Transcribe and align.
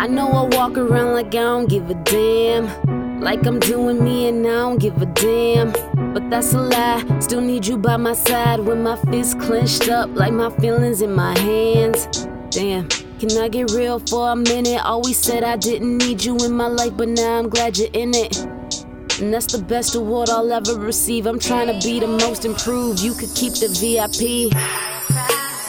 I 0.00 0.06
know 0.06 0.30
I 0.30 0.56
walk 0.56 0.78
around 0.78 1.14
like 1.14 1.26
I 1.26 1.42
don't 1.42 1.68
give 1.68 1.90
a 1.90 1.94
damn. 1.94 3.20
Like 3.20 3.44
I'm 3.44 3.58
doing 3.58 4.02
me 4.02 4.28
and 4.28 4.46
I 4.46 4.50
don't 4.50 4.78
give 4.78 5.02
a 5.02 5.06
damn. 5.06 5.72
But 6.14 6.30
that's 6.30 6.54
a 6.54 6.60
lie. 6.60 7.18
Still 7.18 7.40
need 7.40 7.66
you 7.66 7.76
by 7.76 7.96
my 7.96 8.12
side 8.12 8.60
with 8.60 8.78
my 8.78 8.94
fists 9.10 9.34
clenched 9.34 9.88
up, 9.88 10.08
like 10.14 10.32
my 10.32 10.50
feelings 10.60 11.02
in 11.02 11.12
my 11.12 11.36
hands. 11.40 12.28
Damn. 12.50 12.88
Can 13.18 13.36
I 13.38 13.48
get 13.48 13.72
real 13.72 13.98
for 13.98 14.30
a 14.30 14.36
minute? 14.36 14.80
Always 14.84 15.18
said 15.18 15.42
I 15.42 15.56
didn't 15.56 15.98
need 15.98 16.22
you 16.22 16.36
in 16.44 16.52
my 16.52 16.68
life, 16.68 16.96
but 16.96 17.08
now 17.08 17.40
I'm 17.40 17.48
glad 17.48 17.76
you're 17.76 17.90
in 17.92 18.14
it. 18.14 18.38
And 19.20 19.34
that's 19.34 19.50
the 19.50 19.58
best 19.60 19.96
award 19.96 20.30
I'll 20.30 20.52
ever 20.52 20.76
receive. 20.76 21.26
I'm 21.26 21.40
trying 21.40 21.66
to 21.66 21.84
be 21.84 21.98
the 21.98 22.06
most 22.06 22.44
improved. 22.44 23.00
You 23.00 23.14
could 23.14 23.34
keep 23.34 23.54
the 23.54 23.66
VIP. 23.66 24.54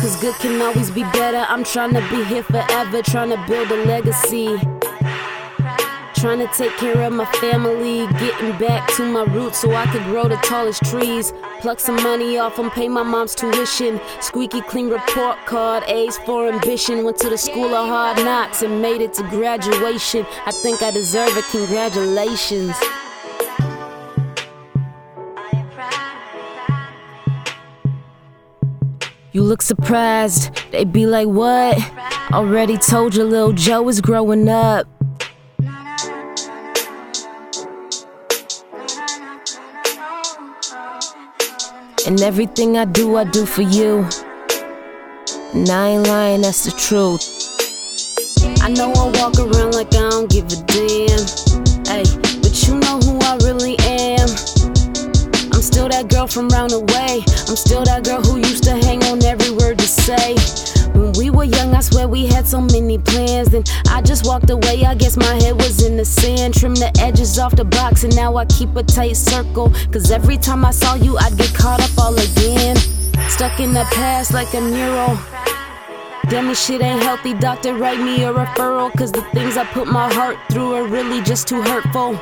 Cause 0.00 0.16
good 0.20 0.34
can 0.36 0.62
always 0.62 0.90
be 0.92 1.02
better. 1.02 1.44
I'm 1.48 1.64
trying 1.64 1.92
to 1.94 2.00
be 2.08 2.22
here 2.24 2.44
forever, 2.44 3.02
trying 3.02 3.30
to 3.30 3.44
build 3.48 3.70
a 3.72 3.84
legacy. 3.84 4.56
Trying 6.14 6.38
to 6.38 6.48
take 6.56 6.72
care 6.76 7.02
of 7.02 7.12
my 7.12 7.24
family, 7.40 8.06
getting 8.18 8.56
back 8.58 8.88
to 8.94 9.04
my 9.04 9.24
roots 9.24 9.58
so 9.60 9.74
I 9.74 9.86
could 9.86 10.04
grow 10.04 10.28
the 10.28 10.36
tallest 10.36 10.84
trees. 10.84 11.32
Pluck 11.60 11.80
some 11.80 11.96
money 11.96 12.38
off 12.38 12.58
and 12.58 12.70
pay 12.70 12.88
my 12.88 13.02
mom's 13.02 13.34
tuition. 13.34 14.00
Squeaky 14.20 14.60
clean 14.62 14.88
report 14.88 15.36
card, 15.46 15.82
A's 15.88 16.16
for 16.18 16.48
ambition. 16.48 17.04
Went 17.04 17.18
to 17.18 17.30
the 17.30 17.38
school 17.38 17.74
of 17.74 17.88
hard 17.88 18.18
knocks 18.18 18.62
and 18.62 18.80
made 18.80 19.00
it 19.00 19.12
to 19.14 19.22
graduation. 19.24 20.24
I 20.46 20.52
think 20.52 20.80
I 20.80 20.92
deserve 20.92 21.36
it, 21.36 21.44
congratulations. 21.50 22.76
You 29.38 29.44
look 29.44 29.62
surprised, 29.62 30.50
they 30.72 30.82
be 30.84 31.06
like, 31.06 31.28
What? 31.28 31.78
Already 32.32 32.76
told 32.76 33.14
you, 33.14 33.22
little 33.22 33.52
Joe 33.52 33.88
is 33.88 34.00
growing 34.00 34.48
up. 34.48 34.88
And 42.04 42.20
everything 42.20 42.76
I 42.78 42.84
do, 42.84 43.16
I 43.16 43.22
do 43.22 43.46
for 43.46 43.62
you. 43.62 44.08
And 45.54 45.70
I 45.70 45.90
ain't 45.90 46.08
lying, 46.08 46.40
that's 46.40 46.64
the 46.64 46.72
truth. 46.72 47.22
I 48.60 48.70
know 48.70 48.90
I 48.90 49.04
walk 49.20 49.38
around 49.38 49.72
like 49.72 49.94
I 49.94 50.10
don't 50.10 50.28
give 50.28 50.46
a 50.46 50.56
damn. 50.66 51.84
Hey, 51.86 52.27
from 56.32 56.48
round 56.48 56.70
the 56.70 56.80
way. 56.80 57.22
I'm 57.48 57.56
still 57.56 57.84
that 57.84 58.04
girl 58.04 58.20
who 58.20 58.38
used 58.38 58.64
to 58.64 58.72
hang 58.72 59.02
on 59.04 59.22
every 59.24 59.50
word 59.50 59.80
you 59.80 59.86
say. 59.86 60.34
When 60.92 61.12
we 61.18 61.30
were 61.30 61.44
young, 61.44 61.74
I 61.74 61.80
swear 61.80 62.08
we 62.08 62.26
had 62.26 62.46
so 62.46 62.60
many 62.60 62.98
plans. 62.98 63.50
Then 63.50 63.64
I 63.88 64.02
just 64.02 64.26
walked 64.26 64.50
away. 64.50 64.84
I 64.84 64.94
guess 64.94 65.16
my 65.16 65.34
head 65.42 65.54
was 65.56 65.84
in 65.84 65.96
the 65.96 66.04
sand. 66.04 66.54
Trim 66.54 66.74
the 66.74 66.90
edges 67.00 67.38
off 67.38 67.56
the 67.56 67.64
box, 67.64 68.04
and 68.04 68.14
now 68.16 68.36
I 68.36 68.44
keep 68.46 68.74
a 68.76 68.82
tight 68.82 69.16
circle. 69.16 69.72
Cause 69.92 70.10
every 70.10 70.36
time 70.36 70.64
I 70.64 70.70
saw 70.70 70.94
you, 70.94 71.16
I'd 71.18 71.36
get 71.36 71.54
caught 71.54 71.80
up 71.80 71.96
all 71.98 72.14
again. 72.14 72.76
Stuck 73.28 73.60
in 73.60 73.72
the 73.72 73.86
past 73.92 74.32
like 74.32 74.52
a 74.54 74.60
mural. 74.60 75.18
Damn, 76.28 76.48
this 76.48 76.64
shit 76.64 76.82
ain't 76.82 77.02
healthy. 77.02 77.32
Doctor, 77.32 77.74
write 77.74 78.00
me 78.00 78.24
a 78.24 78.32
referral. 78.32 78.92
Cause 78.96 79.12
the 79.12 79.22
things 79.32 79.56
I 79.56 79.64
put 79.64 79.86
my 79.86 80.12
heart 80.12 80.36
through 80.50 80.74
are 80.74 80.86
really 80.86 81.22
just 81.22 81.48
too 81.48 81.62
hurtful. 81.62 82.18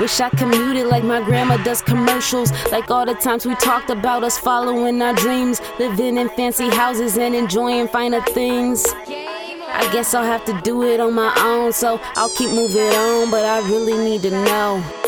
Wish 0.00 0.20
I 0.20 0.30
commuted 0.30 0.86
like 0.86 1.04
my 1.04 1.22
grandma 1.22 1.56
does 1.58 1.82
commercials. 1.82 2.52
Like 2.70 2.90
all 2.90 3.04
the 3.04 3.14
times 3.14 3.44
we 3.44 3.54
talked 3.56 3.90
about 3.90 4.24
us 4.24 4.38
following 4.38 5.02
our 5.02 5.14
dreams. 5.14 5.60
Living 5.78 6.16
in 6.16 6.28
fancy 6.30 6.70
houses 6.70 7.18
and 7.18 7.34
enjoying 7.34 7.88
finer 7.88 8.22
things. 8.22 8.86
I 8.88 9.88
guess 9.92 10.14
I'll 10.14 10.24
have 10.24 10.44
to 10.46 10.58
do 10.62 10.84
it 10.84 11.00
on 11.00 11.14
my 11.14 11.32
own. 11.38 11.72
So 11.72 12.00
I'll 12.14 12.30
keep 12.30 12.50
moving 12.50 12.92
on. 12.94 13.30
But 13.30 13.44
I 13.44 13.58
really 13.68 13.96
need 13.96 14.22
to 14.22 14.30
know. 14.30 14.99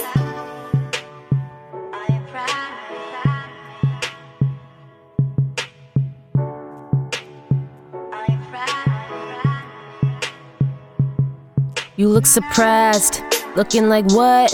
You 11.94 12.08
look 12.08 12.24
surprised, 12.24 13.20
looking 13.54 13.90
like 13.90 14.06
what? 14.14 14.50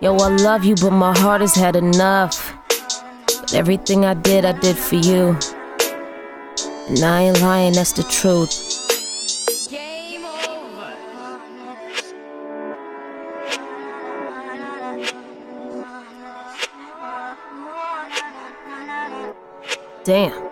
Yo, 0.00 0.16
I 0.16 0.28
love 0.30 0.64
you, 0.64 0.74
but 0.74 0.90
my 0.90 1.16
heart 1.16 1.40
has 1.40 1.54
had 1.54 1.76
enough. 1.76 2.52
But 3.28 3.54
everything 3.54 4.04
I 4.04 4.14
did, 4.14 4.44
I 4.44 4.50
did 4.50 4.76
for 4.76 4.96
you. 4.96 5.38
And 6.88 6.98
I 7.04 7.22
ain't 7.22 7.40
lying, 7.40 7.74
that's 7.74 7.92
the 7.92 8.02
truth. 8.02 8.72
Damn. 20.02 20.50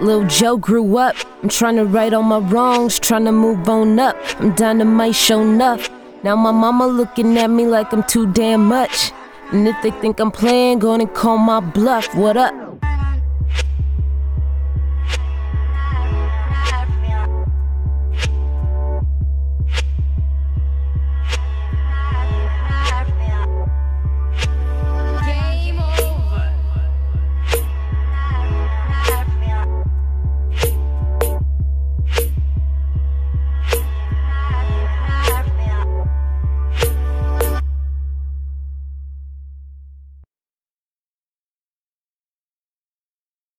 Lil 0.00 0.24
Joe 0.28 0.56
grew 0.56 0.96
up. 0.96 1.16
I'm 1.44 1.50
trying 1.50 1.76
to 1.76 1.84
right 1.84 2.10
all 2.14 2.22
my 2.22 2.38
wrongs, 2.38 2.98
trying 2.98 3.26
to 3.26 3.32
move 3.32 3.68
on 3.68 3.98
up. 3.98 4.16
I'm 4.40 4.54
dynamite 4.54 5.14
shown 5.14 5.60
up. 5.60 5.78
Now 6.22 6.36
my 6.36 6.52
mama 6.52 6.86
looking 6.86 7.36
at 7.36 7.50
me 7.50 7.66
like 7.66 7.92
I'm 7.92 8.02
too 8.02 8.32
damn 8.32 8.64
much. 8.64 9.12
And 9.52 9.68
if 9.68 9.76
they 9.82 9.90
think 9.90 10.20
I'm 10.20 10.30
playing, 10.30 10.78
gonna 10.78 11.06
call 11.06 11.36
my 11.36 11.60
bluff. 11.60 12.14
What 12.14 12.38
up? 12.38 12.63